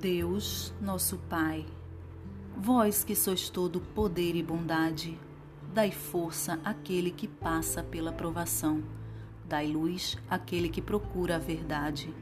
Deus, 0.00 0.72
nosso 0.80 1.18
Pai, 1.28 1.66
vós 2.56 3.02
que 3.02 3.16
sois 3.16 3.50
todo 3.50 3.80
poder 3.80 4.36
e 4.36 4.42
bondade, 4.44 5.18
dai 5.74 5.90
força 5.90 6.60
àquele 6.64 7.10
que 7.10 7.26
passa 7.26 7.82
pela 7.82 8.12
provação, 8.12 8.80
dai 9.44 9.66
luz 9.66 10.16
àquele 10.30 10.68
que 10.68 10.80
procura 10.80 11.34
a 11.34 11.38
verdade. 11.40 12.14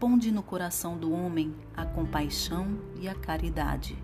Ponde 0.00 0.32
no 0.32 0.42
coração 0.42 0.98
do 0.98 1.12
homem 1.12 1.54
a 1.76 1.86
compaixão 1.86 2.80
e 3.00 3.06
a 3.06 3.14
caridade. 3.14 3.96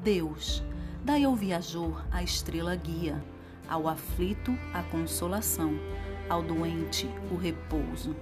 Deus, 0.00 0.62
dai 1.04 1.24
ao 1.24 1.34
viajor 1.34 2.06
a 2.08 2.22
estrela 2.22 2.76
guia, 2.76 3.20
ao 3.68 3.88
aflito 3.88 4.56
a 4.72 4.80
consolação, 4.84 5.72
ao 6.28 6.40
doente 6.40 7.10
o 7.32 7.36
repouso. 7.36 8.14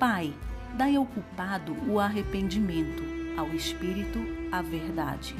Pai, 0.00 0.34
Dai 0.76 0.96
ao 0.96 1.06
culpado 1.06 1.72
o 1.88 2.00
arrependimento, 2.00 3.04
ao 3.38 3.46
espírito 3.54 4.18
a 4.50 4.60
verdade, 4.60 5.36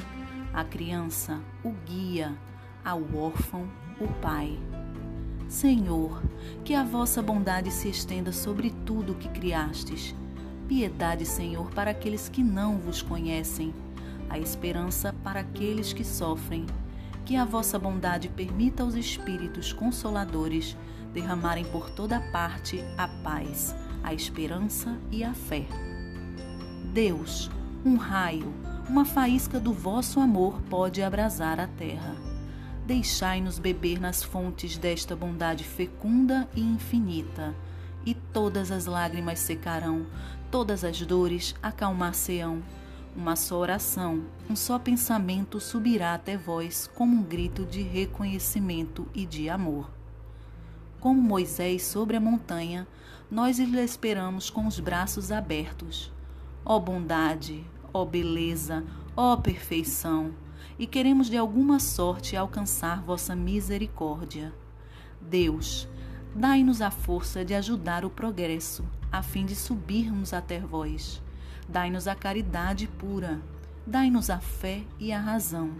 à 0.53 0.63
criança 0.63 1.41
o 1.61 1.71
guia, 1.85 2.33
ao 2.85 3.01
órfão 3.13 3.67
o 3.99 4.07
pai. 4.21 4.57
Senhor, 5.49 6.23
que 6.63 6.73
a 6.73 6.85
vossa 6.85 7.21
bondade 7.21 7.69
se 7.69 7.89
estenda 7.89 8.31
sobre 8.31 8.69
tudo 8.85 9.11
o 9.11 9.15
que 9.15 9.27
criastes. 9.27 10.15
Piedade, 10.69 11.25
Senhor, 11.25 11.69
para 11.71 11.91
aqueles 11.91 12.29
que 12.29 12.41
não 12.41 12.77
vos 12.77 13.01
conhecem, 13.01 13.73
a 14.29 14.39
esperança 14.39 15.13
para 15.21 15.41
aqueles 15.41 15.91
que 15.91 16.05
sofrem. 16.05 16.65
Que 17.25 17.35
a 17.35 17.43
vossa 17.43 17.77
bondade 17.77 18.29
permita 18.29 18.83
aos 18.83 18.95
espíritos 18.95 19.73
consoladores 19.73 20.77
derramarem 21.13 21.65
por 21.65 21.89
toda 21.89 22.21
parte 22.31 22.81
a 22.97 23.09
paz 23.21 23.75
a 24.05 24.13
esperança 24.13 24.95
e 25.11 25.23
a 25.23 25.33
fé. 25.33 25.65
Deus, 26.93 27.49
um 27.83 27.95
raio, 27.95 28.53
uma 28.87 29.03
faísca 29.03 29.59
do 29.59 29.73
vosso 29.73 30.19
amor 30.19 30.61
pode 30.69 31.01
abrasar 31.01 31.59
a 31.59 31.65
terra. 31.65 32.15
Deixai-nos 32.85 33.57
beber 33.57 33.99
nas 33.99 34.23
fontes 34.23 34.77
desta 34.77 35.15
bondade 35.15 35.63
fecunda 35.63 36.47
e 36.55 36.61
infinita, 36.61 37.55
e 38.05 38.13
todas 38.13 38.71
as 38.71 38.85
lágrimas 38.85 39.39
secarão, 39.39 40.05
todas 40.51 40.83
as 40.83 41.01
dores 41.01 41.55
acalmar-se-ão. 41.63 42.61
Uma 43.15 43.35
só 43.35 43.57
oração, 43.57 44.25
um 44.47 44.55
só 44.55 44.77
pensamento 44.77 45.59
subirá 45.59 46.13
até 46.13 46.37
vós 46.37 46.87
como 46.93 47.17
um 47.17 47.23
grito 47.23 47.65
de 47.65 47.81
reconhecimento 47.81 49.07
e 49.15 49.25
de 49.25 49.49
amor 49.49 49.89
como 51.05 51.21
Moisés 51.21 51.83
sobre 51.83 52.17
a 52.17 52.19
montanha, 52.19 52.87
nós 53.29 53.59
lhe 53.59 53.79
esperamos 53.79 54.49
com 54.49 54.65
os 54.65 54.79
braços 54.79 55.31
abertos. 55.31 56.11
Ó 56.65 56.79
bondade, 56.79 57.63
ó 57.93 58.03
beleza, 58.03 58.83
ó 59.15 59.37
perfeição, 59.37 60.33
e 60.79 60.87
queremos 60.87 61.29
de 61.29 61.37
alguma 61.37 61.79
sorte 61.79 62.35
alcançar 62.35 63.03
vossa 63.03 63.35
misericórdia. 63.35 64.51
Deus, 65.21 65.87
dai-nos 66.35 66.81
a 66.81 66.89
força 66.89 67.45
de 67.45 67.53
ajudar 67.53 68.03
o 68.03 68.09
progresso, 68.09 68.83
a 69.11 69.21
fim 69.21 69.45
de 69.45 69.55
subirmos 69.55 70.33
até 70.33 70.59
vós. 70.59 71.21
Dai-nos 71.69 72.07
a 72.07 72.15
caridade 72.15 72.87
pura, 72.87 73.39
dai-nos 73.85 74.31
a 74.31 74.39
fé 74.39 74.83
e 74.97 75.11
a 75.11 75.19
razão, 75.19 75.75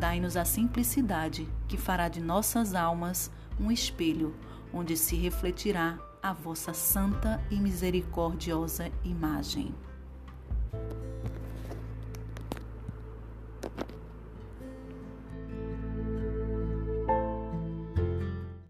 dai-nos 0.00 0.34
a 0.34 0.46
simplicidade 0.46 1.46
que 1.68 1.76
fará 1.76 2.08
de 2.08 2.22
nossas 2.22 2.74
almas 2.74 3.30
um 3.60 3.70
espelho 3.70 4.34
onde 4.72 4.96
se 4.96 5.16
refletirá 5.16 5.98
a 6.22 6.32
vossa 6.32 6.72
santa 6.72 7.42
e 7.50 7.56
misericordiosa 7.56 8.90
imagem. 9.04 9.74